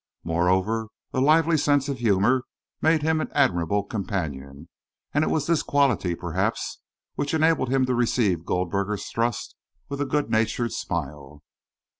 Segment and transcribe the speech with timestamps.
[0.23, 2.43] Moreover, a lively sense of humour
[2.81, 4.67] made him an admirable companion,
[5.13, 6.79] and it was this quality, perhaps,
[7.13, 9.55] which enabled him to receive Goldberger's thrust
[9.89, 11.43] with a good natured smile.